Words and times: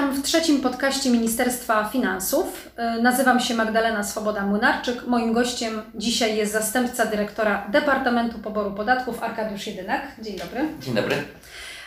Witam 0.00 0.14
w 0.14 0.22
trzecim 0.22 0.60
podcaście 0.60 1.10
Ministerstwa 1.10 1.88
Finansów. 1.92 2.70
Y, 2.98 3.02
Nazywam 3.02 3.40
się 3.40 3.54
Magdalena 3.54 4.02
Swoboda-Młynarczyk. 4.02 5.06
Moim 5.06 5.32
gościem 5.32 5.82
dzisiaj 5.94 6.36
jest 6.36 6.52
zastępca 6.52 7.06
dyrektora 7.06 7.66
Departamentu 7.72 8.38
Poboru 8.38 8.72
Podatków 8.72 9.22
Arkadiusz 9.22 9.66
Jedynak. 9.66 10.02
Dzień 10.22 10.38
dobry. 10.38 10.60
Dzień 10.82 10.94
dobry. 10.94 11.16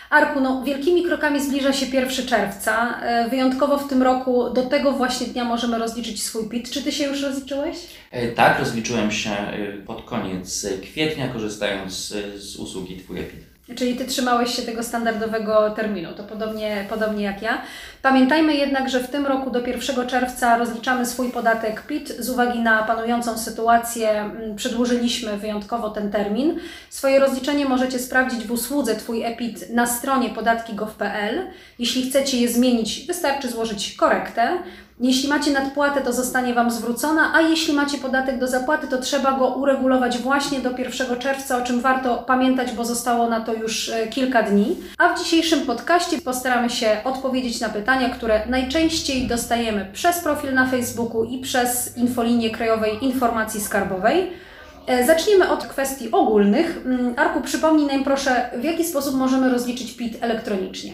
Arku, 0.10 0.40
no, 0.40 0.64
wielkimi 0.64 1.04
krokami 1.04 1.42
zbliża 1.44 1.74
się 1.74 1.86
1 1.86 2.26
czerwca. 2.28 3.00
Y, 3.26 3.30
Wyjątkowo 3.30 3.78
w 3.78 3.88
tym 3.88 4.04
roku 4.04 4.50
do 4.50 4.64
tego 4.64 4.92
właśnie 4.92 5.28
dnia 5.28 5.44
możemy 5.44 5.80
rozliczyć 5.80 6.24
swój 6.24 6.50
PIT. 6.50 6.70
Czy 6.72 6.84
Ty 6.84 6.92
się 6.92 7.04
już 7.04 7.22
rozliczyłeś? 7.22 7.78
E, 8.12 8.28
Tak, 8.28 8.60
rozliczyłem 8.60 9.12
się 9.12 9.30
e, 9.32 9.74
pod 9.86 10.06
koniec 10.06 10.68
kwietnia, 10.82 11.28
korzystając 11.28 12.14
e, 12.36 12.40
z 12.40 12.56
usługi 12.56 12.98
Twój 12.98 13.20
EPIT. 13.20 13.53
Czyli 13.76 13.96
Ty 13.96 14.06
trzymałeś 14.06 14.56
się 14.56 14.62
tego 14.62 14.84
standardowego 14.84 15.70
terminu, 15.70 16.14
to 16.14 16.24
podobnie, 16.24 16.86
podobnie 16.90 17.24
jak 17.24 17.42
ja. 17.42 17.62
Pamiętajmy 18.02 18.56
jednak, 18.56 18.90
że 18.90 19.00
w 19.00 19.10
tym 19.10 19.26
roku 19.26 19.52
do 19.52 19.68
1 19.68 20.08
czerwca 20.08 20.58
rozliczamy 20.58 21.06
swój 21.06 21.32
podatek 21.32 21.82
PIT. 21.82 22.10
Z 22.20 22.30
uwagi 22.30 22.60
na 22.60 22.84
panującą 22.84 23.38
sytuację 23.38 24.10
mm, 24.10 24.56
przedłużyliśmy 24.56 25.38
wyjątkowo 25.38 25.90
ten 25.90 26.12
termin. 26.12 26.60
Swoje 26.90 27.20
rozliczenie 27.20 27.66
możecie 27.66 28.00
sprawdzić 28.00 28.46
w 28.46 28.52
usłudze 28.52 28.96
Twój 28.96 29.24
EPIT 29.24 29.70
na 29.70 29.88
stronie 29.88 30.30
podatki.gov.pl. 30.30 31.48
Jeśli 31.80 32.10
chcecie 32.10 32.38
je 32.38 32.50
zmienić, 32.50 33.08
wystarczy 33.08 33.50
złożyć 33.50 33.96
korektę. 33.96 34.58
Jeśli 35.00 35.30
macie 35.30 35.52
nadpłatę, 35.52 36.02
to 36.02 36.14
zostanie 36.14 36.54
Wam 36.54 36.72
zwrócona, 36.72 37.34
a 37.34 37.42
jeśli 37.42 37.74
macie 37.74 37.98
podatek 37.98 38.40
do 38.40 38.48
zapłaty, 38.48 38.88
to 38.88 38.98
trzeba 38.98 39.32
go 39.32 39.48
uregulować 39.48 40.18
właśnie 40.18 40.60
do 40.60 40.72
1 40.78 41.20
czerwca, 41.20 41.58
o 41.58 41.62
czym 41.62 41.82
warto 41.82 42.18
pamiętać, 42.18 42.72
bo 42.72 42.86
zostało 42.86 43.30
na 43.30 43.42
to 43.42 43.54
już 43.54 43.90
e, 43.90 44.08
kilka 44.08 44.44
dni. 44.44 44.78
A 44.98 45.16
w 45.16 45.24
dzisiejszym 45.24 45.62
podcaście 45.62 46.22
postaramy 46.22 46.70
się 46.70 46.98
odpowiedzieć 47.04 47.60
na 47.60 47.70
pytania, 47.70 48.10
które 48.10 48.48
najczęściej 48.48 49.28
dostajemy 49.28 49.88
przez 49.94 50.20
profil 50.20 50.54
na 50.54 50.68
Facebooku 50.68 51.24
i 51.24 51.40
przez 51.40 51.98
infolinię 51.98 52.50
Krajowej 52.50 53.06
Informacji 53.06 53.62
Skarbowej. 53.62 54.44
E, 54.88 55.06
Zaczniemy 55.06 55.50
od 55.50 55.66
kwestii 55.68 56.12
ogólnych. 56.12 56.82
Mm, 56.86 57.14
Arku, 57.18 57.42
przypomnij 57.42 57.88
nam 57.88 58.04
proszę, 58.04 58.50
w 58.60 58.64
jaki 58.64 58.86
sposób 58.86 59.16
możemy 59.16 59.50
rozliczyć 59.50 59.92
PIT 59.94 60.18
elektronicznie? 60.22 60.94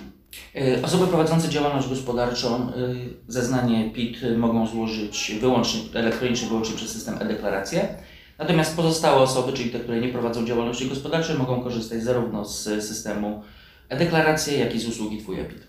E, 0.56 0.84
Osoby 0.84 1.08
prowadzące 1.08 1.50
działalność 1.50 1.88
gospodarczą 1.88 2.56
e, 2.56 2.72
zeznanie 3.28 3.90
PIT 3.90 4.18
mogą 4.38 4.68
złożyć 4.68 5.32
wyłącznie 5.42 5.82
elektronicznie, 5.94 6.48
wyłącznie 6.48 6.76
przez 6.76 6.92
system 6.92 7.16
e-deklaracje. 7.20 7.88
Natomiast 8.40 8.76
pozostałe 8.76 9.22
osoby, 9.22 9.54
czyli 9.54 9.70
te, 9.70 9.80
które 9.80 10.02
nie 10.02 10.10
prowadzą 10.10 10.46
działalności 10.46 10.90
gospodarczej, 10.90 11.38
mogą 11.38 11.62
korzystać 11.62 12.04
zarówno 12.04 12.46
z 12.46 12.64
systemu 12.64 13.44
e-deklaracje, 13.90 14.60
jak 14.60 14.76
i 14.76 14.80
z 14.80 14.88
usługi 14.88 15.18
Twój 15.18 15.40
EPIT. 15.40 15.68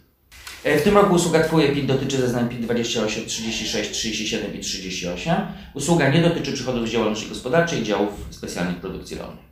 E, 0.64 0.78
W 0.78 0.82
tym 0.82 0.96
roku 0.96 1.14
usługa 1.14 1.42
Twój 1.42 1.64
EPIT 1.66 1.86
dotyczy 1.86 2.16
zeznań 2.16 2.48
PIT 2.48 2.60
28, 2.60 3.26
36, 3.26 3.90
37 3.90 4.54
i 4.54 4.58
38. 4.58 5.34
Usługa 5.74 6.08
nie 6.08 6.22
dotyczy 6.22 6.52
przychodów 6.52 6.88
z 6.88 6.90
działalności 6.90 7.28
gospodarczej 7.28 7.80
i 7.80 7.84
działów 7.84 8.10
specjalnych 8.30 8.76
produkcji 8.76 9.18
rolnej. 9.18 9.50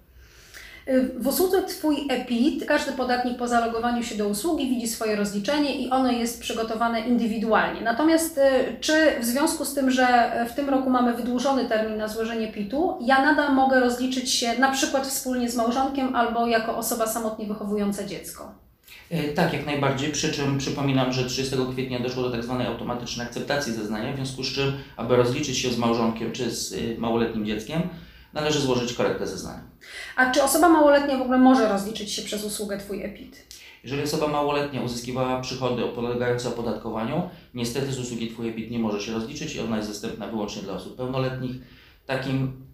W 1.18 1.26
usłudze 1.26 1.62
Twój 1.62 2.06
EPIT 2.10 2.64
każdy 2.66 2.92
podatnik 2.92 3.38
po 3.38 3.48
zalogowaniu 3.48 4.02
się 4.02 4.14
do 4.14 4.28
usługi 4.28 4.68
widzi 4.68 4.88
swoje 4.88 5.16
rozliczenie 5.16 5.74
i 5.74 5.90
ono 5.90 6.12
jest 6.12 6.40
przygotowane 6.40 7.00
indywidualnie. 7.00 7.80
Natomiast 7.80 8.38
y, 8.38 8.42
czy 8.80 8.92
w 9.20 9.24
związku 9.24 9.64
z 9.64 9.74
tym, 9.74 9.90
że 9.90 10.32
w 10.50 10.52
tym 10.52 10.68
roku 10.68 10.90
mamy 10.90 11.14
wydłużony 11.14 11.64
termin 11.64 11.96
na 11.98 12.08
złożenie 12.08 12.52
PIT-u, 12.52 12.98
ja 13.00 13.22
nadal 13.22 13.54
mogę 13.54 13.80
rozliczyć 13.80 14.32
się 14.32 14.58
na 14.58 14.70
przykład 14.70 15.06
wspólnie 15.06 15.50
z 15.50 15.56
małżonkiem 15.56 16.16
albo 16.16 16.46
jako 16.46 16.76
osoba 16.76 17.06
samotnie 17.06 17.46
wychowująca 17.46 18.04
dziecko? 18.04 18.67
E, 19.10 19.28
Tak, 19.28 19.52
jak 19.52 19.66
najbardziej. 19.66 20.12
Przy 20.12 20.32
czym 20.32 20.58
przypominam, 20.58 21.12
że 21.12 21.24
30 21.24 21.56
kwietnia 21.72 22.00
doszło 22.00 22.22
do 22.22 22.30
tak 22.30 22.44
zwanej 22.44 22.66
automatycznej 22.66 23.26
akceptacji 23.26 23.72
zeznania, 23.72 24.12
w 24.12 24.16
związku 24.16 24.44
z 24.44 24.52
czym, 24.52 24.72
aby 24.96 25.16
rozliczyć 25.16 25.58
się 25.58 25.70
z 25.70 25.78
małżonkiem 25.78 26.32
czy 26.32 26.50
z 26.50 26.72
y, 26.72 26.96
małoletnim 26.98 27.46
dzieckiem, 27.46 27.82
należy 28.32 28.60
złożyć 28.60 28.92
korektę 28.92 29.26
zeznania. 29.26 29.62
A 30.16 30.30
czy 30.30 30.42
osoba 30.42 30.68
małoletnia 30.68 31.18
w 31.18 31.22
ogóle 31.22 31.38
może 31.38 31.68
rozliczyć 31.68 32.12
się 32.12 32.22
przez 32.22 32.44
usługę 32.44 32.78
Twój 32.78 33.04
EPIT? 33.04 33.58
Jeżeli 33.84 34.02
osoba 34.02 34.28
małoletnia 34.28 34.82
uzyskiwała 34.82 35.40
przychody 35.40 35.82
podlegające 35.94 36.48
opodatkowaniu, 36.48 37.30
niestety 37.54 37.92
z 37.92 37.98
usługi 37.98 38.30
Twój 38.30 38.48
EPIT 38.48 38.70
nie 38.70 38.78
może 38.78 39.00
się 39.00 39.12
rozliczyć 39.12 39.54
i 39.54 39.60
ona 39.60 39.76
jest 39.76 39.88
dostępna 39.88 40.26
wyłącznie 40.26 40.62
dla 40.62 40.74
osób 40.74 40.96
pełnoletnich. 40.96 41.56
Takim 42.06 42.66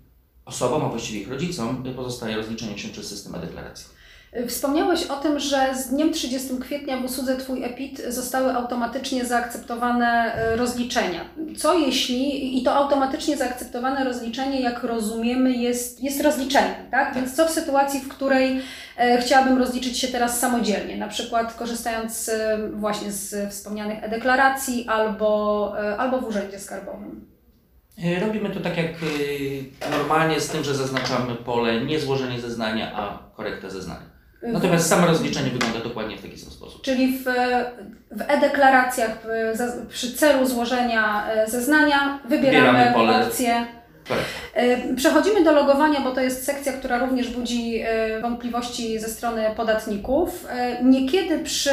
osobom, 0.44 0.82
a 0.82 0.88
właściwie 0.88 1.20
ich 1.20 1.28
rodzicom, 1.28 1.84
pozostaje 1.96 2.36
rozliczenie 2.36 2.78
się 2.78 2.88
przez 2.88 3.08
system 3.08 3.34
e-deklaracji. 3.34 3.86
Wspomniałeś 4.48 5.06
o 5.06 5.16
tym, 5.16 5.40
że 5.40 5.74
z 5.74 5.88
dniem 5.88 6.12
30 6.12 6.48
kwietnia 6.60 6.96
w 6.96 7.04
usłudze 7.04 7.36
Twój 7.36 7.64
EPIT 7.64 8.02
zostały 8.08 8.52
automatycznie 8.52 9.24
zaakceptowane 9.24 10.34
e, 10.34 10.56
rozliczenia. 10.56 11.20
Co 11.56 11.78
jeśli, 11.78 12.58
i 12.58 12.62
to 12.62 12.74
automatycznie 12.74 13.36
zaakceptowane 13.36 14.04
rozliczenie, 14.04 14.60
jak 14.60 14.82
rozumiemy, 14.82 15.52
jest, 15.52 16.02
jest 16.02 16.22
rozliczeniem, 16.22 16.90
tak? 16.90 17.14
Więc 17.14 17.36
co 17.36 17.46
w 17.46 17.50
sytuacji, 17.50 18.00
w 18.00 18.08
której 18.08 18.60
e, 18.96 19.18
chciałabym 19.18 19.58
rozliczyć 19.58 19.98
się 19.98 20.08
teraz 20.08 20.40
samodzielnie, 20.40 20.96
na 20.96 21.08
przykład 21.08 21.54
korzystając 21.54 22.28
e, 22.28 22.58
właśnie 22.72 23.12
z 23.12 23.50
wspomnianych 23.50 24.04
e-deklaracji 24.04 24.86
albo, 24.88 25.74
albo 25.98 26.20
w 26.20 26.28
urzędzie 26.28 26.58
skarbowym? 26.58 27.26
Robimy 28.20 28.50
to 28.50 28.60
tak 28.60 28.76
jak 28.76 28.92
normalnie, 29.90 30.40
z 30.40 30.48
tym, 30.48 30.64
że 30.64 30.74
zaznaczamy 30.74 31.34
pole 31.34 31.80
nie 31.80 32.00
złożenie 32.00 32.40
zeznania, 32.40 32.92
a 32.94 33.18
korektę 33.36 33.70
zeznania. 33.70 34.13
Natomiast 34.52 34.88
samo 34.88 35.06
rozliczenie 35.06 35.50
wygląda 35.50 35.80
dokładnie 35.80 36.16
w 36.16 36.22
taki 36.22 36.38
sam 36.38 36.50
sposób. 36.50 36.82
Czyli 36.82 37.18
w, 37.18 37.22
w 38.10 38.20
e-deklaracjach 38.28 39.18
przy 39.88 40.12
celu 40.12 40.46
złożenia 40.46 41.26
e, 41.30 41.50
zeznania 41.50 42.18
wybieramy, 42.28 42.78
Wybieramy 42.78 42.94
pole. 42.94 43.26
opcję. 43.26 43.66
E, 44.54 44.94
Przechodzimy 44.94 45.44
do 45.44 45.52
logowania, 45.52 46.00
bo 46.00 46.10
to 46.12 46.20
jest 46.20 46.44
sekcja, 46.44 46.72
która 46.72 46.98
również 46.98 47.28
budzi 47.28 47.80
e, 47.84 48.20
wątpliwości 48.20 48.98
ze 48.98 49.08
strony 49.08 49.44
podatników. 49.56 50.46
Niekiedy 50.82 51.38
przy 51.38 51.70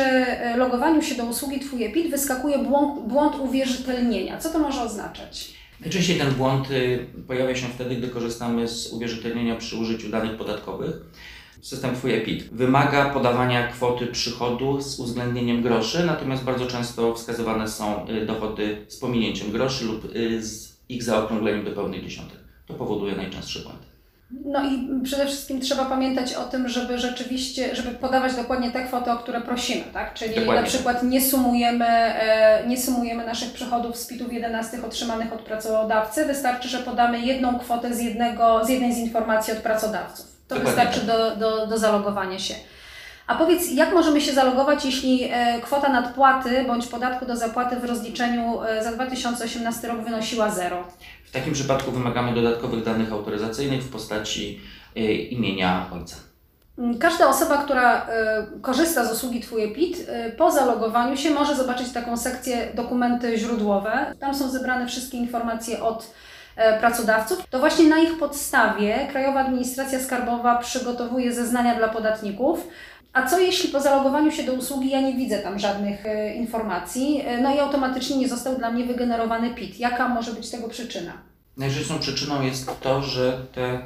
logowaniu 0.57 1.01
się 1.01 1.15
do 1.15 1.23
usługi 1.25 1.59
Twój 1.59 1.83
EPIT 1.85 2.11
wyskakuje 2.11 2.57
błąd, 2.59 3.07
błąd 3.07 3.35
uwierzytelnienia. 3.39 4.37
Co 4.37 4.49
to 4.49 4.59
może 4.59 4.81
oznaczać? 4.81 5.53
Najczęściej 5.81 6.17
ten 6.19 6.31
błąd 6.31 6.71
y, 6.71 7.05
pojawia 7.27 7.55
się 7.55 7.67
wtedy, 7.67 7.95
gdy 7.95 8.07
korzystamy 8.07 8.67
z 8.67 8.93
uwierzytelnienia 8.93 9.55
przy 9.55 9.77
użyciu 9.77 10.09
danych 10.09 10.37
podatkowych. 10.37 10.91
System 11.61 11.95
Twój 11.95 12.13
EPIT 12.13 12.43
wymaga 12.51 13.09
podawania 13.09 13.67
kwoty 13.67 14.07
przychodu 14.07 14.81
z 14.81 14.99
uwzględnieniem 14.99 15.61
groszy, 15.61 16.05
natomiast 16.05 16.43
bardzo 16.43 16.65
często 16.65 17.13
wskazywane 17.15 17.67
są 17.67 18.07
y, 18.07 18.25
dochody 18.25 18.85
z 18.87 18.97
pominięciem 18.97 19.51
groszy 19.51 19.85
lub 19.85 20.15
y, 20.15 20.43
z 20.43 20.71
ich 20.89 21.03
zaokrągleniem 21.03 21.65
do 21.65 21.71
pełnej 21.71 22.03
dziesiątek. 22.03 22.37
To 22.67 22.73
powoduje 22.73 23.15
najczęstsze 23.15 23.59
błędy. 23.59 23.91
No 24.45 24.65
i 24.65 25.01
przede 25.03 25.25
wszystkim 25.25 25.61
trzeba 25.61 25.85
pamiętać 25.85 26.33
o 26.33 26.43
tym, 26.43 26.69
żeby 26.69 26.97
rzeczywiście, 26.97 27.75
żeby 27.75 27.89
podawać 27.89 28.35
dokładnie 28.35 28.71
te 28.71 28.83
kwoty, 28.83 29.11
o 29.11 29.17
które 29.17 29.41
prosimy, 29.41 29.83
tak? 29.93 30.13
Czyli 30.13 30.35
Dokładnie 30.35 30.61
na 30.61 30.67
przykład 30.67 31.03
nie 31.03 31.21
sumujemy, 31.21 31.85
e, 31.85 32.67
nie 32.67 32.77
sumujemy 32.77 33.25
naszych 33.25 33.53
przychodów 33.53 33.97
z 33.97 34.07
PIT-ów 34.07 34.33
11 34.33 34.85
otrzymanych 34.85 35.33
od 35.33 35.41
pracodawcy, 35.41 36.25
wystarczy, 36.25 36.69
że 36.69 36.79
podamy 36.79 37.19
jedną 37.19 37.59
kwotę 37.59 37.93
z, 37.93 38.01
jednego, 38.01 38.65
z 38.65 38.69
jednej 38.69 38.93
z 38.93 38.97
informacji 38.97 39.53
od 39.53 39.59
pracodawców. 39.59 40.30
To 40.55 40.65
wystarczy 40.65 40.99
do, 40.99 41.35
do, 41.35 41.67
do 41.67 41.77
zalogowania 41.77 42.39
się. 42.39 42.53
A 43.27 43.35
powiedz, 43.35 43.71
jak 43.71 43.93
możemy 43.93 44.21
się 44.21 44.33
zalogować, 44.33 44.85
jeśli 44.85 45.23
e, 45.23 45.61
kwota 45.61 45.89
nadpłaty 45.89 46.63
bądź 46.67 46.87
podatku 46.87 47.25
do 47.25 47.35
zapłaty 47.35 47.75
w 47.75 47.85
rozliczeniu 47.85 48.61
e, 48.63 48.83
za 48.83 48.91
2018 48.91 49.87
rok 49.87 50.03
wynosiła 50.03 50.49
zero? 50.49 50.87
W 51.25 51.31
takim 51.31 51.53
przypadku 51.53 51.91
wymagamy 51.91 52.33
dodatkowych 52.33 52.83
danych 52.83 53.11
autoryzacyjnych 53.13 53.83
w 53.83 53.91
postaci 53.91 54.61
y, 54.97 55.01
imienia 55.13 55.85
ojca. 55.93 56.15
Mm, 56.77 56.97
Każda 56.97 57.27
osoba, 57.27 57.57
która 57.57 58.07
korzysta 58.61 59.05
z 59.05 59.11
usługi 59.11 59.39
Twój 59.39 59.63
EPIT, 59.63 59.97
y, 59.97 60.31
po 60.31 60.51
zalogowaniu 60.51 61.17
się 61.17 61.29
może 61.29 61.55
zobaczyć 61.55 61.91
taką 61.91 62.17
sekcję 62.17 62.67
dokumenty 62.73 63.37
źródłowe. 63.37 64.15
Tam 64.19 64.35
są 64.35 64.49
zebrane 64.49 64.87
wszystkie 64.87 65.17
informacje 65.17 65.83
od 65.83 66.03
e, 66.03 66.30
pracodawców. 66.79 67.43
To 67.49 67.59
właśnie 67.59 67.89
na 67.89 67.99
ich 67.99 68.17
podstawie 68.17 69.07
Krajowa 69.11 69.39
Administracja 69.39 69.99
Skarbowa 69.99 70.57
przygotowuje 70.57 71.33
zeznania 71.33 71.75
dla 71.75 71.87
podatników. 71.87 72.67
A 73.13 73.27
co 73.27 73.39
jeśli 73.39 73.69
po 73.69 73.79
zalogowaniu 73.79 74.31
się 74.31 74.43
do 74.43 74.53
usługi 74.53 74.89
ja 74.89 75.01
nie 75.01 75.13
widzę 75.13 75.39
tam 75.39 75.59
żadnych 75.59 76.05
e, 76.05 76.35
informacji, 76.35 77.21
e, 77.25 77.41
no 77.41 77.55
i 77.55 77.59
automatycznie 77.59 78.17
nie 78.17 78.29
został 78.29 78.57
dla 78.57 78.71
mnie 78.71 78.85
wygenerowany 78.85 79.55
PIT? 79.55 79.79
Jaka 79.79 80.07
może 80.07 80.33
być 80.33 80.49
tego 80.49 80.69
przyczyna? 80.69 81.13
Najczęstszą 81.57 81.99
przyczyną 81.99 82.41
jest 82.41 82.79
to, 82.81 83.01
że 83.01 83.39
te 83.53 83.79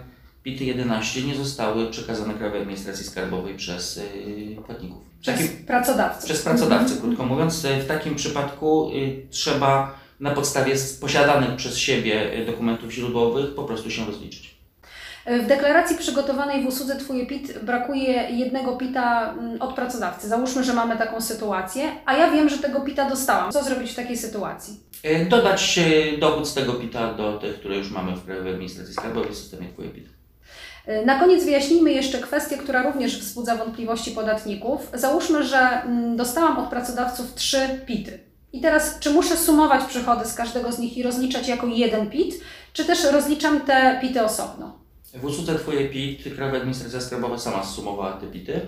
PIT 0.43 0.61
11 0.61 1.21
nie 1.21 1.35
zostały 1.35 1.91
przekazane 1.91 2.33
Krajowej 2.33 2.61
Administracji 2.61 3.05
Skarbowej 3.05 3.55
przez 3.55 3.97
y, 3.97 4.57
płatników. 4.65 4.97
Przez 5.21 5.35
takim, 5.39 5.65
pracodawców. 5.65 6.25
przez 6.25 6.41
pracodawcę, 6.41 6.95
krótko 7.01 7.25
mówiąc. 7.25 7.65
W 7.83 7.87
takim 7.87 8.15
przypadku 8.15 8.91
y, 8.95 9.27
trzeba 9.29 9.95
na 10.19 10.31
podstawie 10.31 10.75
posiadanych 11.01 11.55
przez 11.55 11.77
siebie 11.77 12.33
y, 12.41 12.45
dokumentów 12.45 12.91
źródłowych 12.91 13.55
po 13.55 13.63
prostu 13.63 13.91
się 13.91 14.05
rozliczyć. 14.05 14.55
W 15.25 15.47
deklaracji 15.47 15.97
przygotowanej 15.97 16.63
w 16.63 16.67
usłudze 16.67 16.95
Twój 16.95 17.27
PIT 17.27 17.59
brakuje 17.63 18.13
jednego 18.29 18.77
PITA 18.77 19.33
mm, 19.33 19.61
od 19.61 19.75
pracodawcy. 19.75 20.27
Załóżmy, 20.27 20.63
że 20.63 20.73
mamy 20.73 20.97
taką 20.97 21.21
sytuację, 21.21 21.91
a 22.05 22.17
ja 22.17 22.31
wiem, 22.31 22.49
że 22.49 22.57
tego 22.57 22.81
PITA 22.81 23.09
dostałam. 23.09 23.51
Co 23.51 23.63
zrobić 23.63 23.91
w 23.91 23.95
takiej 23.95 24.17
sytuacji? 24.17 24.79
E, 25.03 25.25
Dodać 25.25 25.79
e, 25.79 26.17
dowód 26.17 26.47
z 26.47 26.53
tego 26.53 26.73
PIT-a 26.73 27.13
do 27.13 27.37
tych, 27.37 27.59
które 27.59 27.77
już 27.77 27.91
mamy 27.91 28.15
w 28.15 28.25
Krajowej 28.25 28.53
Administracji 28.53 28.93
Skarbowej 28.93 29.31
w 29.31 29.37
systemie 29.37 29.69
Twój 29.73 29.89
PIT. 29.89 30.15
Na 31.05 31.19
koniec 31.19 31.45
wyjaśnijmy 31.45 31.91
jeszcze 31.91 32.19
kwestię, 32.19 32.57
która 32.57 32.83
również 32.83 33.19
wzbudza 33.19 33.55
wątpliwości 33.55 34.11
podatników. 34.11 34.89
Załóżmy, 34.93 35.43
że 35.43 35.57
mm, 35.59 36.17
dostałam 36.17 36.57
od 36.57 36.69
pracodawców 36.69 37.33
trzy 37.35 37.59
PIT-y. 37.85 38.19
I 38.55 38.61
teraz, 38.61 38.99
czy 38.99 39.09
muszę 39.09 39.37
sumować 39.37 39.85
przychody 39.85 40.25
z 40.25 40.33
każdego 40.33 40.71
z 40.71 40.79
nich 40.79 40.97
i 40.97 41.03
rozliczać 41.03 41.47
jako 41.47 41.67
jeden 41.67 42.09
PIT, 42.09 42.35
czy 42.73 42.85
też 42.85 43.03
rozliczam 43.03 43.61
te 43.61 43.99
PIT-y 44.01 44.23
osobno? 44.23 44.79
W 45.13 45.25
usłudze 45.25 45.55
Twoje 45.55 45.89
PIT 45.89 46.35
Krajowa 46.35 46.57
Administracja 46.57 47.01
Skarbowa 47.01 47.37
sama 47.37 47.63
zsumowała 47.63 48.13
te 48.13 48.27
PIT-y, 48.27 48.61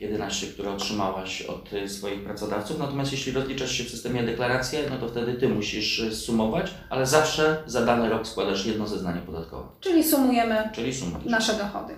11, 0.00 0.46
które 0.46 0.70
otrzymałaś 0.70 1.42
od 1.42 1.70
swoich 1.86 2.24
pracodawców. 2.24 2.78
Natomiast 2.78 3.12
jeśli 3.12 3.32
rozliczasz 3.32 3.72
się 3.72 3.84
w 3.84 3.90
systemie 3.90 4.22
deklaracje, 4.22 4.80
no 4.90 4.98
to 4.98 5.08
wtedy 5.08 5.34
Ty 5.34 5.48
musisz 5.48 6.02
sumować, 6.14 6.74
ale 6.90 7.06
zawsze 7.06 7.62
za 7.66 7.84
dany 7.84 8.08
rok 8.08 8.26
składasz 8.26 8.66
jedno 8.66 8.86
zeznanie 8.86 9.20
podatkowe, 9.20 9.68
Czyli 9.80 10.04
sumujemy 10.04 10.70
czyli 10.74 10.92
nasze 11.24 11.54
dochody. 11.54 11.94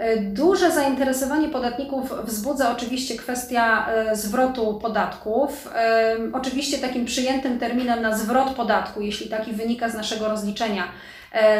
Y, 0.00 0.20
Duże 0.20 0.70
zainteresowanie 0.70 1.48
podatników 1.48 2.12
wzbudza 2.24 2.72
oczywiście 2.72 3.16
kwestia 3.16 3.86
y, 4.12 4.16
zwrotu 4.16 4.78
podatków. 4.82 5.66
Y, 5.66 6.32
Oczywiście 6.32 6.78
takim 6.78 7.04
przyjętym 7.04 7.58
terminem 7.58 8.02
na 8.02 8.18
zwrot 8.18 8.50
podatku, 8.50 9.00
jeśli 9.00 9.28
taki 9.28 9.52
wynika 9.52 9.88
z 9.88 9.94
naszego 9.94 10.28
rozliczenia, 10.28 10.84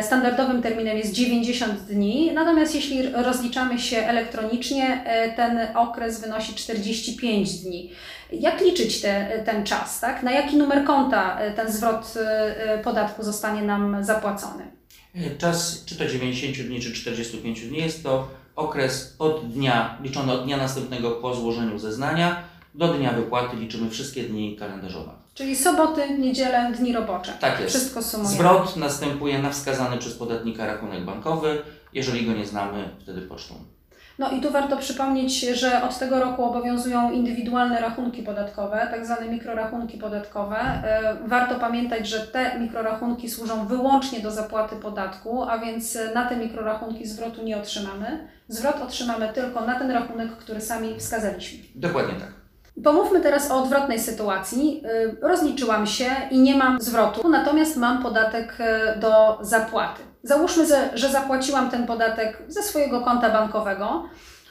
standardowym 0.03 0.63
terminem 0.63 0.99
jest 0.99 1.13
90 1.13 1.75
dni, 1.75 2.33
natomiast 2.35 2.75
jeśli 2.75 3.09
rozliczamy 3.13 3.79
się 3.79 3.97
elektronicznie, 3.99 5.05
ten 5.37 5.77
okres 5.77 6.21
wynosi 6.21 6.55
45 6.55 7.59
dni. 7.59 7.93
Jak 8.33 8.61
liczyć 8.61 9.01
te, 9.01 9.43
ten 9.45 9.65
czas? 9.65 10.01
Tak? 10.01 10.23
Na 10.23 10.33
jaki 10.33 10.57
numer 10.57 10.85
konta 10.85 11.39
ten 11.57 11.73
zwrot 11.73 12.15
podatku 12.85 13.23
zostanie 13.23 13.63
nam 13.63 14.05
zapłacony? 14.05 14.80
Czas 15.39 15.85
czy 15.87 15.97
to 15.97 16.07
90 16.07 16.57
dni, 16.67 16.81
czy 16.81 16.93
45 16.93 17.61
dni 17.67 17.79
jest 17.79 18.03
to 18.03 18.29
okres 18.57 19.17
od 19.19 19.53
dnia, 19.53 19.99
liczony 20.03 20.33
od 20.33 20.45
dnia 20.45 20.57
następnego 20.57 21.11
po 21.11 21.35
złożeniu 21.35 21.79
zeznania 21.79 22.43
do 22.75 22.95
dnia 22.95 23.13
wypłaty 23.13 23.57
liczymy 23.57 23.91
wszystkie 23.91 24.23
dni 24.23 24.57
kalendarzowe. 24.57 25.11
Czyli 25.35 25.57
soboty, 25.57 26.19
niedzielę, 26.19 26.73
dni 26.79 26.93
robocze. 26.93 27.33
Tak 27.41 27.61
jest. 27.61 27.77
Wszystko 27.77 28.03
sumujemy. 28.03 28.35
Zwrot 28.35 28.77
następuje 28.77 29.39
na 29.39 29.51
wskazany 29.51 29.99
przez 29.99 30.15
podatnika 30.15 30.67
rachunek 30.67 31.05
bankowy. 31.05 31.63
Jeżeli 31.93 32.27
go 32.27 32.33
nie 32.33 32.47
znamy, 32.47 32.89
wtedy 33.01 33.23
pocztą. 33.23 33.55
No 34.21 34.31
i 34.31 34.41
tu 34.41 34.51
warto 34.51 34.77
przypomnieć, 34.77 35.41
że 35.41 35.83
od 35.83 35.99
tego 35.99 36.21
roku 36.21 36.45
obowiązują 36.45 37.11
indywidualne 37.11 37.81
rachunki 37.81 38.23
podatkowe, 38.23 38.89
tak 38.91 39.07
zwane 39.07 39.29
mikrorachunki 39.29 39.99
podatkowe. 39.99 40.57
E, 40.59 41.17
Warto 41.27 41.55
pamiętać, 41.55 42.09
że 42.09 42.21
te 42.21 42.59
mikrorachunki 42.59 43.31
służą 43.31 43.67
wyłącznie 43.67 44.21
do 44.21 44.31
zapłaty 44.31 44.77
podatku, 44.77 45.43
a 45.43 45.59
więc 45.59 45.99
na 46.15 46.29
te 46.29 46.37
mikrorachunki 46.37 47.07
zwrotu 47.07 47.43
nie 47.43 47.57
otrzymamy. 47.57 48.29
Zwrot 48.49 48.83
otrzymamy 48.83 49.29
tylko 49.35 49.61
na 49.61 49.79
ten 49.79 49.91
rachunek, 49.91 50.31
który 50.37 50.61
sami 50.61 50.99
wskazaliśmy. 50.99 51.59
Dokładnie 51.75 52.15
tak. 52.15 52.33
Pomówmy 52.85 53.21
teraz 53.21 53.51
o 53.51 53.63
odwrotnej 53.63 53.99
sytuacji. 53.99 54.83
Y, 54.87 55.17
Rozliczyłam 55.29 55.87
się 55.87 56.11
i 56.31 56.39
nie 56.39 56.55
mam 56.55 56.81
zwrotu, 56.81 57.29
natomiast 57.29 57.77
mam 57.77 58.03
podatek 58.03 58.57
y, 58.97 59.01
do 59.01 59.39
zapłaty. 59.41 60.10
Załóżmy, 60.23 60.67
że- 60.95 61.09
zapłaciłam 61.11 61.71
ten 61.71 61.87
podatek 61.87 62.43
ze 62.49 62.63
swojego 62.63 63.01
konta 63.01 63.31
bankowego. 63.31 64.05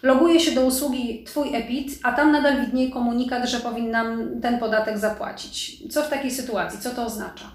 Loguję 0.04 0.40
się 0.40 0.52
do 0.52 0.62
usługi 0.62 1.24
Twój 1.24 1.56
EPIT, 1.56 2.00
a 2.04 2.12
tam 2.14 2.32
nadal 2.32 2.62
widnieje 2.62 2.92
komunikat, 2.92 3.50
że 3.50 3.60
powinnam 3.60 4.30
ten 4.42 4.60
podatek 4.60 4.98
zapłacić. 4.98 5.84
Co 5.94 6.04
w 6.04 6.10
takiej 6.10 6.32
sytuacji? 6.32 6.80
Co 6.80 6.90
to 6.90 7.06
oznacza? 7.06 7.46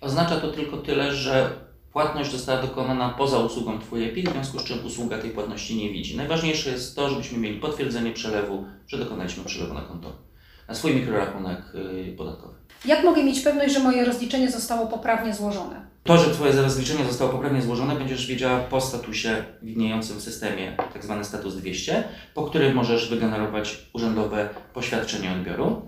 Oznacza 0.00 0.36
to 0.36 0.50
tylko 0.52 0.76
tyle, 0.76 1.12
że 1.14 1.50
płatność 1.92 2.32
została 2.32 2.62
dokonana 2.62 3.08
poza 3.18 3.38
usługą 3.38 3.78
Twoje 3.78 4.08
PIT, 4.08 4.28
w 4.28 4.32
związku 4.32 4.58
z 4.58 4.64
czym 4.64 4.86
usługa 4.86 5.18
tej 5.18 5.30
płatności 5.30 5.76
nie 5.76 5.90
widzi. 5.90 6.16
Najważniejsze 6.16 6.70
jest 6.70 6.96
to, 6.96 7.08
żebyśmy 7.10 7.38
mieli 7.38 7.60
potwierdzenie 7.60 8.12
przelewu, 8.12 8.64
że 8.86 8.98
dokonaliśmy 8.98 9.44
przelewu 9.44 9.74
na 9.74 9.80
konto, 9.80 10.12
na 10.68 10.74
swój 10.74 10.94
mikrorachunek 10.94 11.58
yy, 11.74 12.12
podatkowy. 12.16 12.54
Jak 12.84 13.04
mogę 13.04 13.24
mieć 13.24 13.40
pewność, 13.40 13.74
że 13.74 13.80
moje 13.80 14.04
rozliczenie 14.04 14.50
zostało 14.50 14.86
poprawnie 14.86 15.34
złożone? 15.34 15.80
To, 16.08 16.18
że 16.18 16.30
Twoje 16.30 16.52
rozliczenie 16.52 17.04
zostało 17.04 17.30
poprawnie 17.30 17.62
złożone, 17.62 17.94
będziesz 17.94 18.26
wiedziała 18.26 18.58
po 18.60 18.80
statusie 18.80 19.44
widniejącym 19.62 20.16
w 20.16 20.22
systemie, 20.22 20.76
tak 20.92 21.04
zwany 21.04 21.24
status 21.24 21.56
200, 21.56 22.04
po 22.34 22.44
którym 22.44 22.74
możesz 22.74 23.10
wygenerować 23.10 23.78
urzędowe 23.92 24.48
poświadczenie 24.74 25.32
odbioru. 25.32 25.82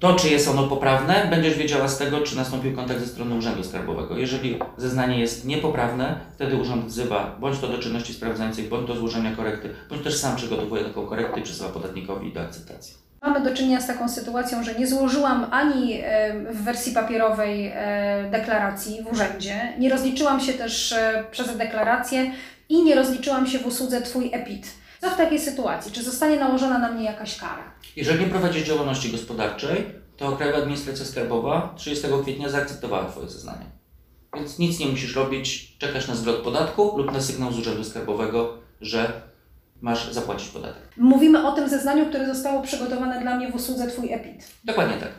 To, 0.00 0.14
czy 0.14 0.28
jest 0.28 0.48
ono 0.48 0.68
poprawne, 0.68 1.26
będziesz 1.30 1.58
wiedziała 1.58 1.88
z 1.88 1.98
tego, 1.98 2.20
czy 2.20 2.36
nastąpił 2.36 2.76
kontakt 2.76 3.00
ze 3.00 3.06
strony 3.06 3.34
Urzędu 3.34 3.64
Skarbowego. 3.64 4.18
Jeżeli 4.18 4.58
zeznanie 4.76 5.20
jest 5.20 5.44
niepoprawne, 5.44 6.20
wtedy 6.34 6.56
urząd 6.56 6.86
wzywa 6.86 7.36
bądź 7.40 7.58
to 7.58 7.68
do 7.68 7.78
czynności 7.78 8.14
sprawdzających, 8.14 8.68
bądź 8.68 8.88
do 8.88 8.96
złożenia 8.96 9.36
korekty, 9.36 9.74
bądź 9.90 10.02
też 10.02 10.16
sam 10.16 10.36
przygotowuje 10.36 10.84
taką 10.84 11.06
korektę 11.06 11.40
i 11.40 11.42
przesyła 11.42 11.68
podatnikowi 11.68 12.32
do 12.32 12.40
akceptacji. 12.40 13.03
Mamy 13.24 13.40
do 13.40 13.56
czynienia 13.56 13.80
z 13.80 13.86
taką 13.86 14.08
sytuacją, 14.08 14.64
że 14.64 14.74
nie 14.74 14.86
złożyłam 14.86 15.46
ani 15.50 16.02
w 16.50 16.62
wersji 16.62 16.92
papierowej 16.92 17.72
e, 17.74 18.28
deklaracji 18.30 19.02
w 19.02 19.12
urzędzie, 19.12 19.72
nie 19.78 19.90
rozliczyłam 19.90 20.40
się 20.40 20.52
też 20.52 20.92
e, 20.92 21.24
przez 21.30 21.56
deklarację 21.56 22.32
i 22.68 22.82
nie 22.82 22.94
rozliczyłam 22.94 23.46
się 23.46 23.58
w 23.58 23.66
usłudze 23.66 24.02
Twój 24.02 24.30
EPIT. 24.32 24.66
Co 25.00 25.10
w 25.10 25.16
takiej 25.16 25.40
sytuacji? 25.40 25.92
Czy 25.92 26.02
zostanie 26.02 26.36
nałożona 26.36 26.78
na 26.78 26.92
mnie 26.92 27.04
jakaś 27.04 27.36
kara? 27.36 27.72
Jeżeli 27.96 28.24
nie 28.24 28.30
prowadzisz 28.30 28.62
działalności 28.62 29.12
gospodarczej, 29.12 29.84
to 30.16 30.32
Krajowa 30.32 30.58
Administracja 30.58 31.04
Skarbowa 31.04 31.74
30 31.76 32.06
kwietnia 32.22 32.48
zaakceptowała 32.48 33.04
Twoje 33.04 33.28
zeznanie. 33.28 33.66
Więc 34.34 34.58
nic 34.58 34.80
nie 34.80 34.86
musisz 34.86 35.16
robić, 35.16 35.78
czekasz 35.78 36.08
na 36.08 36.14
zwrot 36.14 36.36
podatku 36.36 36.98
lub 36.98 37.12
na 37.12 37.20
sygnał 37.20 37.52
z 37.52 37.58
Urzędu 37.58 37.84
Skarbowego, 37.84 38.58
że 38.80 39.22
masz 39.84 40.12
zapłacić 40.12 40.48
podatek. 40.48 40.82
Mówimy 40.96 41.46
o 41.46 41.52
tym 41.52 41.68
zeznaniu, 41.68 42.06
które 42.06 42.26
zostało 42.26 42.62
przygotowane 42.62 43.20
dla 43.20 43.36
mnie 43.36 43.52
w 43.52 43.54
usłudze 43.54 43.86
Twój 43.86 44.12
EPIT. 44.12 44.50
Dokładnie 44.64 44.96
tak. 44.96 45.10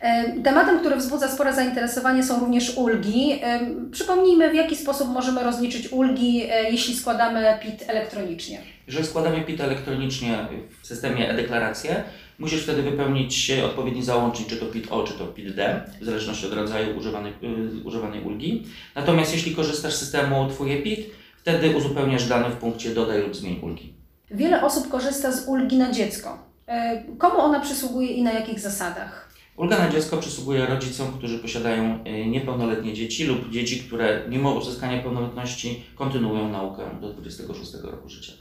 E, 0.00 0.32
Tematem, 0.42 0.80
który 0.80 0.96
wzbudza 0.96 1.28
spore 1.28 1.54
zainteresowanie 1.54 2.22
są 2.22 2.40
również 2.40 2.76
ulgi. 2.76 3.32
E, 3.42 3.60
Przypomnijmy, 3.90 4.50
w 4.50 4.54
jaki 4.54 4.76
sposób 4.76 5.08
możemy 5.08 5.42
rozliczyć 5.42 5.92
ulgi, 5.92 6.42
e, 6.50 6.70
jeśli 6.70 6.96
składamy 6.96 7.58
PIT 7.62 7.84
elektronicznie. 7.88 8.58
Jeżeli 8.86 9.06
składamy 9.06 9.40
PIT 9.42 9.60
elektronicznie 9.60 10.38
w 10.82 10.86
systemie 10.86 11.30
e-deklaracje, 11.30 12.04
musisz 12.38 12.62
wtedy 12.62 12.82
wypełnić 12.82 13.50
odpowiedni 13.50 14.02
załącznik, 14.02 14.48
czy 14.48 14.56
to 14.56 14.66
PIT-O, 14.66 15.04
czy 15.04 15.14
to 15.14 15.26
PIT-D, 15.26 15.80
w 16.00 16.04
zależności 16.04 16.46
od 16.46 16.52
rodzaju 16.52 16.98
używanej, 16.98 17.32
y, 17.32 17.84
używanej 17.84 18.22
ulgi. 18.22 18.66
Natomiast 18.94 19.32
jeśli 19.32 19.54
korzystasz 19.54 19.94
z 19.94 19.98
systemu 19.98 20.48
Twoje 20.48 20.82
PIT, 20.82 21.21
wtedy 21.42 21.76
uzupełniasz 21.76 22.28
dane 22.28 22.50
w 22.50 22.56
punkcie 22.56 22.94
dodaj 22.94 23.22
lub 23.22 23.36
zmień 23.36 23.60
ulgi. 23.62 23.94
Wiele 24.30 24.62
osób 24.62 24.88
korzysta 24.88 25.32
z 25.32 25.48
ulgi 25.48 25.76
na 25.76 25.92
dziecko. 25.92 26.38
E, 26.66 27.02
Komu 27.18 27.38
ona 27.40 27.60
przysługuje 27.60 28.08
i 28.08 28.22
na 28.22 28.32
jakich 28.32 28.60
zasadach? 28.60 29.32
Ulga 29.56 29.78
na 29.78 29.88
dziecko 29.88 30.16
przysługuje 30.16 30.66
rodzicom, 30.66 31.12
którzy 31.18 31.38
posiadają 31.38 32.04
y, 32.06 32.26
niepełnoletnie 32.26 32.94
dzieci 32.94 33.24
lub 33.24 33.50
dzieci, 33.50 33.80
które 33.80 34.22
mimo 34.28 34.54
uzyskania 34.54 35.02
pełnoletności 35.02 35.84
kontynuują 35.94 36.48
naukę 36.48 36.82
do 37.00 37.12
26 37.12 37.72
roku 37.82 38.08
życia. 38.08 38.32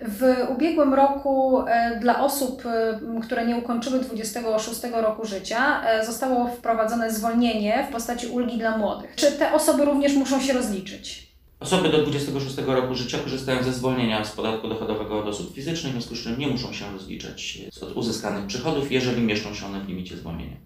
W 0.00 0.22
ubiegłym 0.50 0.94
roku 0.94 1.62
e, 1.66 2.00
dla 2.00 2.20
osób, 2.24 2.62
e, 2.66 3.20
które 3.22 3.46
nie 3.46 3.56
ukończyły 3.56 3.98
26 3.98 4.80
roku 4.92 5.26
życia, 5.26 5.82
e, 5.84 6.06
zostało 6.06 6.48
wprowadzone 6.48 7.12
zwolnienie 7.12 7.86
w 7.90 7.92
postaci 7.92 8.26
ulgi 8.26 8.58
dla 8.58 8.78
młodych. 8.78 9.14
Czy 9.16 9.32
te 9.32 9.52
osoby 9.52 9.84
również 9.84 10.14
muszą 10.14 10.40
się 10.40 10.52
rozliczyć? 10.52 11.27
Osoby 11.60 11.88
do 11.88 12.02
26 12.02 12.56
roku 12.66 12.94
życia 12.94 13.18
korzystają 13.18 13.62
ze 13.62 13.72
zwolnienia 13.72 14.24
z 14.24 14.32
podatku 14.32 14.68
dochodowego 14.68 15.18
od 15.18 15.26
osób 15.26 15.54
fizycznych, 15.54 15.92
w 15.92 15.96
związku 15.96 16.14
z 16.14 16.22
czym 16.22 16.38
nie 16.38 16.48
muszą 16.48 16.72
się 16.72 16.92
rozliczać 16.92 17.58
z 17.72 17.82
od 17.82 17.96
uzyskanych 17.96 18.46
przychodów, 18.46 18.92
jeżeli 18.92 19.22
mieszczą 19.22 19.54
się 19.54 19.66
one 19.66 19.80
w 19.80 19.88
limicie 19.88 20.16
zwolnienia. 20.16 20.56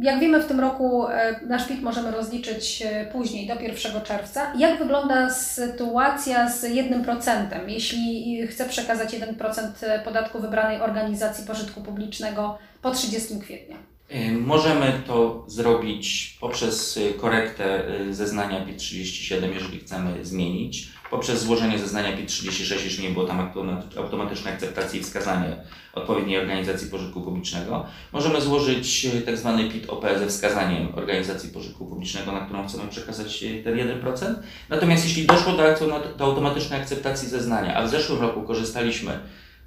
Jak 0.00 0.20
wiemy, 0.20 0.42
w 0.42 0.46
tym 0.46 0.60
roku 0.60 1.08
e, 1.08 1.40
nasz 1.46 1.68
PIT 1.68 1.82
możemy 1.82 2.10
rozliczyć 2.10 2.82
e, 2.86 3.06
później, 3.12 3.46
do 3.46 3.54
1 3.54 4.02
czerwca. 4.02 4.52
Jak 4.58 4.78
wygląda 4.78 5.30
sytuacja 5.30 6.50
z 6.50 6.64
1%, 6.64 7.68
jeśli 7.68 8.46
chcę 8.46 8.68
przekazać 8.68 9.14
1% 9.14 10.04
podatku 10.04 10.40
wybranej 10.40 10.80
organizacji 10.80 11.46
pożytku 11.46 11.80
publicznego 11.82 12.58
po 12.82 12.90
30 12.90 13.40
kwietnia? 13.40 13.91
Y, 14.14 14.32
Możemy 14.32 15.02
to 15.06 15.44
zrobić 15.46 16.36
poprzez 16.40 16.96
y, 16.96 17.14
korektę 17.14 17.90
y, 18.00 18.14
zeznania 18.14 18.66
PIT-37, 18.66 19.54
jeżeli 19.54 19.78
chcemy 19.78 20.24
zmienić 20.24 20.88
poprzez 21.10 21.42
złożenie 21.42 21.78
zeznania 21.78 22.16
PIT-36, 22.16 22.84
jeśli 22.84 23.04
nie 23.04 23.10
było 23.10 23.26
tam 23.26 23.38
automa- 23.38 23.82
automatycznej 23.96 24.54
akceptacji 24.54 25.00
i 25.00 25.02
wskazanie 25.02 25.56
odpowiedniej 25.92 26.38
organizacji 26.38 26.90
pożytku 26.90 27.20
publicznego. 27.20 27.86
Możemy 28.12 28.40
złożyć 28.40 29.06
e, 29.06 29.20
tak 29.20 29.34
PIT-OP 29.72 30.04
ze 30.18 30.26
wskazaniem 30.26 30.88
organizacji 30.94 31.50
pożytku 31.50 31.86
publicznego, 31.86 32.32
na 32.32 32.40
którą 32.40 32.68
chcemy 32.68 32.88
przekazać 32.88 33.44
ten 33.64 33.76
1%. 33.76 34.34
Natomiast 34.68 35.04
jeśli 35.04 35.26
doszło 35.26 35.52
do, 35.52 35.88
do 36.18 36.24
automatycznej 36.24 36.80
akceptacji 36.80 37.28
zeznania, 37.28 37.74
a 37.74 37.86
w 37.86 37.90
zeszłym 37.90 38.20
roku 38.20 38.42
korzystaliśmy 38.42 39.18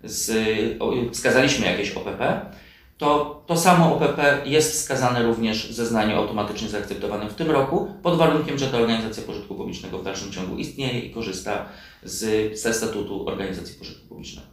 z, 0.04 0.32
wskazaliśmy 1.14 1.66
jakieś 1.66 1.92
OPP, 1.92 2.46
to 2.98 3.44
to 3.46 3.58
samo 3.58 3.96
OPP 3.96 4.42
jest 4.46 4.72
wskazane 4.72 5.24
również 5.24 5.68
w 5.70 5.74
zeznaniu 5.74 6.18
automatycznie 6.18 6.70
zaakceptowanym 6.70 7.30
w 7.30 7.34
tym 7.34 7.52
roku, 7.52 7.94
pod 8.04 8.18
warunkiem, 8.18 8.58
że 8.58 8.68
ta 8.68 8.78
organizacja 8.78 9.24
pożytku 9.24 9.56
publicznego 9.56 10.00
w 10.00 10.04
dalszym 10.04 10.32
ciągu 10.32 10.58
istnieje 10.58 11.00
i 11.00 11.14
korzysta 11.14 11.66
z, 12.04 12.60
ze 12.62 12.74
statutu 12.74 13.28
organizacji 13.28 13.75
pożytku 13.75 14.08
publicznego. 14.08 14.48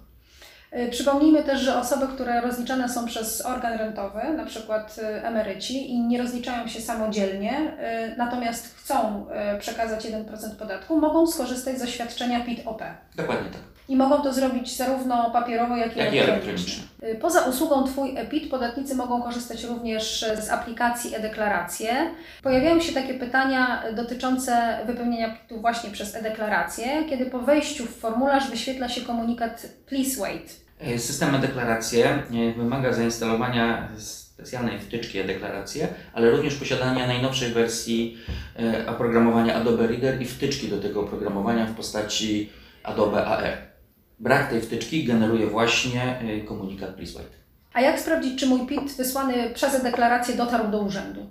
Y, 0.77 0.91
Przypomnijmy 0.91 1.43
też, 1.43 1.61
że 1.61 1.81
osoby, 1.81 2.07
które 2.15 2.41
rozliczane 2.41 2.89
są 2.89 3.07
przez 3.07 3.47
organ 3.47 3.79
rentowy, 3.79 4.21
na 4.37 4.45
przykład 4.45 4.99
y, 4.99 5.27
emeryci 5.27 5.91
i 5.91 6.01
nie 6.01 6.19
rozliczają 6.19 6.69
się 6.69 6.81
samodzielnie, 6.81 7.73
y, 8.13 8.17
natomiast 8.17 8.75
chcą 8.77 9.27
przekazać 9.59 10.05
1% 10.05 10.57
podatku, 10.59 11.01
mogą 11.01 11.27
skorzystać 11.27 11.79
z 11.79 11.83
oświadczenia 11.83 12.45
PIT-OP. 12.45 12.83
Dokładnie 13.17 13.51
tak. 13.51 13.72
I 13.89 13.97
mogą 13.97 14.23
to 14.23 14.33
zrobić 14.33 14.77
zarówno 14.77 15.31
papierowo, 15.31 15.77
jak 15.77 15.97
i 15.97 15.99
Jak 15.99 16.15
elektronicznie. 16.15 16.83
Y, 17.03 17.15
Poza 17.15 17.41
usługą 17.41 17.85
Twój 17.85 18.17
e-PIT 18.17 18.51
podatnicy 18.51 18.95
mogą 18.95 19.23
korzystać 19.23 19.65
również 19.65 20.25
z 20.41 20.51
aplikacji 20.51 21.15
e-deklaracje. 21.15 22.11
Pojawiają 22.43 22.81
się 22.81 22.93
takie 22.93 23.15
pytania 23.15 23.83
dotyczące 23.97 24.79
wypełnienia 24.87 25.29
PIT-u 25.29 25.61
właśnie 25.61 25.91
przez 25.91 26.15
e-deklarację, 26.15 27.05
kiedy 27.09 27.27
po 27.27 27.39
wejściu 27.39 27.87
w 27.87 27.99
formularz 27.99 28.51
wyświetla 28.51 28.89
się 28.89 29.01
komunikat 29.01 29.67
Please 29.87 30.21
wait. 30.21 30.61
E, 30.81 30.99
System 30.99 31.35
e-deklaracje 31.35 32.07
e, 32.07 32.53
wymaga 32.57 32.93
zainstalowania 32.93 33.89
specjalnej 33.99 34.81
wtyczki 34.81 35.19
e-deklaracje, 35.19 35.89
ale 36.13 36.31
również 36.31 36.55
posiadania 36.55 37.07
najnowszej 37.07 37.53
wersji 37.53 38.19
e, 38.59 38.87
oprogramowania 38.87 39.55
Adobe 39.55 39.87
Reader 39.87 40.23
i 40.23 40.25
wtyczki 40.25 40.69
do 40.69 40.79
tego 40.79 41.01
oprogramowania 41.01 41.67
w 41.67 41.75
postaci 41.75 42.51
Adobe 42.83 43.25
AR. 43.27 43.72
Brak 44.19 44.51
tej 44.51 44.61
wtyczki 44.61 45.05
generuje 45.05 45.47
właśnie 45.47 46.19
e, 46.19 46.41
komunikat 46.41 46.95
Please 46.95 47.19
Wait. 47.19 47.33
A 47.73 47.81
jak 47.81 48.01
sprawdzić, 48.01 48.41
czy 48.41 48.47
mój 48.47 48.67
PIT 48.67 48.93
wysłany 48.97 49.51
przez 49.55 49.75
e-deklarację 49.75 50.37
dotarł 50.37 50.71
do 50.71 50.79
urzędu? 50.79 51.27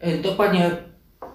E, 0.00 0.18
Dokładnie 0.18 0.70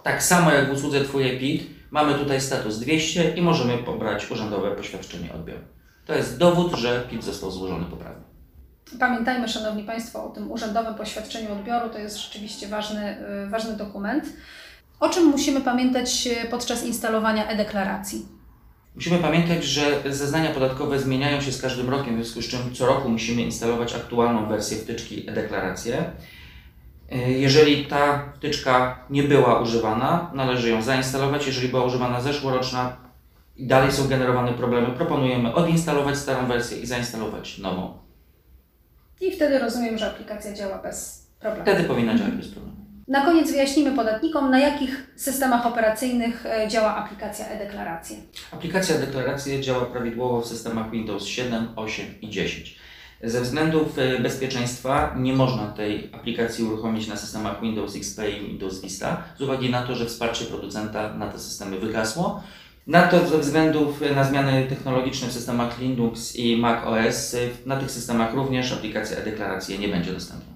tak 0.03 0.23
samo 0.23 0.51
jak 0.51 0.69
w 0.69 0.73
usłudze 0.73 1.03
Twój 1.03 1.39
PIT, 1.39 1.63
mamy 1.91 2.13
tutaj 2.13 2.41
status 2.41 2.79
200 2.79 3.29
i 3.35 3.41
możemy 3.41 3.77
pobrać 3.77 4.31
urzędowe 4.31 4.71
poświadczenie 4.75 5.33
odbioru. 5.33 5.61
To 6.05 6.13
jest 6.15 6.37
dowód, 6.37 6.73
że 6.75 7.07
PIT 7.09 7.23
został 7.23 7.51
złożony 7.51 7.85
poprawnie. 7.85 8.23
Pamiętajmy, 8.99 9.47
Szanowni 9.47 9.83
Państwo, 9.83 10.25
o 10.25 10.29
tym 10.29 10.51
urzędowym 10.51 10.95
poświadczeniu 10.95 11.51
odbioru. 11.51 11.89
To 11.89 11.97
jest 11.99 12.17
rzeczywiście 12.17 12.67
ważny, 12.67 13.17
y, 13.45 13.49
ważny 13.49 13.73
dokument. 13.73 14.25
O 14.99 15.09
czym 15.09 15.25
musimy 15.25 15.61
pamiętać 15.61 16.27
y, 16.27 16.49
podczas 16.49 16.85
instalowania 16.85 17.47
e-deklaracji? 17.47 18.25
Musimy 18.95 19.19
pamiętać, 19.19 19.63
że 19.63 20.03
zeznania 20.05 20.53
podatkowe 20.53 20.99
zmieniają 20.99 21.41
się 21.41 21.51
z 21.51 21.61
każdym 21.61 21.89
rokiem, 21.89 22.13
w 22.13 22.23
związku 22.23 22.41
z 22.41 22.47
czym 22.47 22.75
co 22.75 22.85
roku 22.85 23.09
musimy 23.09 23.41
instalować 23.41 23.95
aktualną 23.95 24.49
wersję 24.49 24.77
wtyczki 24.77 25.29
e-deklaracje. 25.29 26.11
Jeżeli 27.27 27.85
ta 27.85 28.33
wtyczka 28.35 29.05
nie 29.09 29.23
była 29.23 29.61
używana, 29.61 30.31
należy 30.33 30.69
ją 30.69 30.81
zainstalować. 30.81 31.47
Jeżeli 31.47 31.67
była 31.67 31.85
używana 31.85 32.21
zeszłoroczna 32.21 32.97
i 33.57 33.67
dalej 33.67 33.91
są 33.91 34.07
generowane 34.07 34.53
problemy, 34.53 34.87
proponujemy 34.87 35.53
odinstalować 35.53 36.17
starą 36.17 36.47
wersję 36.47 36.77
i 36.77 36.85
zainstalować 36.85 37.57
nową. 37.57 37.97
I 39.21 39.31
wtedy 39.31 39.59
rozumiem, 39.59 39.97
że 39.97 40.11
aplikacja 40.11 40.53
działa 40.53 40.77
bez 40.77 41.27
problemu. 41.39 41.63
Wtedy 41.63 41.83
powinna 41.83 42.17
działać 42.17 42.33
bez 42.33 42.47
problemu. 42.47 42.80
Na 43.11 43.25
koniec 43.25 43.51
wyjaśnimy 43.51 43.91
podatnikom, 43.91 44.51
na 44.51 44.59
jakich 44.59 45.11
systemach 45.15 45.65
operacyjnych 45.65 46.45
e, 46.45 46.67
działa 46.67 46.95
aplikacja 46.95 47.47
e-deklaracje. 47.47 48.17
Aplikacja 48.51 48.97
deklaracji 48.97 49.61
działa 49.61 49.85
prawidłowo 49.85 50.41
w 50.41 50.47
systemach 50.47 50.91
Windows 50.91 51.25
7, 51.25 51.67
8 51.75 52.05
i 52.21 52.29
10. 52.29 52.75
Ze 53.23 53.41
względów 53.41 53.99
e, 53.99 54.19
bezpieczeństwa 54.19 55.15
nie 55.17 55.33
można 55.33 55.67
tej 55.67 56.09
aplikacji 56.13 56.63
uruchomić 56.63 57.07
na 57.07 57.15
systemach 57.17 57.61
Windows 57.61 57.95
XP 57.95 58.19
i 58.29 58.47
Windows 58.47 58.81
Vista, 58.81 59.23
z 59.37 59.41
uwagi 59.41 59.69
na 59.69 59.83
to, 59.83 59.95
że 59.95 60.05
wsparcie 60.05 60.45
producenta 60.45 61.13
na 61.13 61.27
te 61.27 61.39
systemy 61.39 61.79
wygasło. 61.79 62.43
Na 62.87 63.07
to 63.07 63.27
ze 63.27 63.37
względów 63.37 64.03
e, 64.03 64.15
na 64.15 64.23
zmiany 64.23 64.65
technologiczne 64.69 65.27
w 65.27 65.33
systemach 65.33 65.79
Linux 65.79 66.35
i 66.35 66.57
Mac 66.57 66.85
OS, 66.85 67.35
na 67.65 67.77
tych 67.77 67.91
systemach 67.91 68.33
również 68.33 68.73
aplikacja 68.73 69.17
e-deklaracji 69.17 69.79
nie 69.79 69.87
będzie 69.87 70.13
dostępna. 70.13 70.50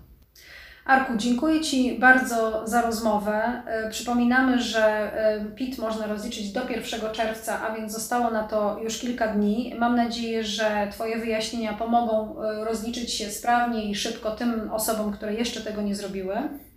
Arku, 0.86 1.14
dziękuję 1.18 1.62
Ci 1.62 2.00
bardzo 2.00 2.68
za 2.68 2.82
rozmowę. 2.82 3.64
E, 3.66 3.90
Przypominamy, 3.90 4.62
że 4.62 4.84
e, 4.84 5.46
PIT 5.46 5.78
można 5.78 6.08
rozliczyć 6.08 6.52
do 6.52 6.70
1 6.70 7.12
czerwca, 7.12 7.62
a 7.62 7.76
więc 7.76 7.92
zostało 7.94 8.32
na 8.32 8.44
to 8.44 8.80
już 8.84 9.00
kilka 9.00 9.28
dni. 9.28 9.76
Mam 9.80 9.96
nadzieję, 9.96 10.44
że 10.44 10.88
Twoje 10.92 11.18
wyjaśnienia 11.18 11.74
pomogą 11.74 12.42
e, 12.42 12.66
rozliczyć 12.66 13.14
się 13.14 13.30
sprawnie 13.30 13.86
i 13.86 13.96
szybko 13.96 14.32
tym 14.32 14.72
osobom, 14.72 15.12
które 15.12 15.34
jeszcze 15.34 15.62
tego 15.62 15.82
nie 15.82 15.96
zrobiły. 15.96 16.36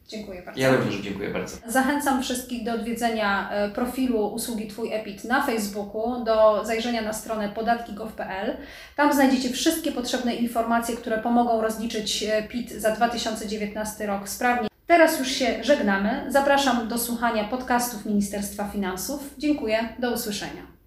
Dziękuję 0.08 0.42
bardzo. 0.42 0.60
Ja 0.60 0.72
również 0.72 0.94
dziękuję 0.94 1.30
bardzo. 1.30 1.56
Zachęcam 1.66 2.22
wszystkich 2.22 2.64
do 2.64 2.72
odwiedzenia 2.72 3.50
e, 3.50 3.70
profilu 3.70 4.26
usługi 4.26 4.66
Twój 4.66 4.92
EPIT 4.92 5.24
na 5.24 5.46
Facebooku, 5.46 6.24
do 6.24 6.64
zajrzenia 6.64 7.02
na 7.02 7.12
stronę 7.12 7.48
podatki.gov.pl. 7.48 8.56
Tam 8.96 9.12
znajdziecie 9.12 9.50
wszystkie 9.50 9.92
potrzebne 9.92 10.34
informacje, 10.34 10.96
które 10.96 11.18
pomogą 11.18 11.60
rozliczyć 11.60 12.22
e, 12.22 12.42
PIT 12.42 12.70
za 12.72 12.90
2019 12.90 14.06
rok 14.06 14.28
sprawnie. 14.28 14.68
Teraz 14.86 15.18
już 15.18 15.28
się 15.28 15.64
żegnamy. 15.64 16.24
Zapraszam 16.28 16.88
do 16.88 16.98
słuchania 16.98 17.44
podcastów 17.44 18.06
Ministerstwa 18.06 18.68
Finansów. 18.68 19.34
Dziękuję. 19.38 19.88
Do 19.98 20.12
usłyszenia. 20.12 20.77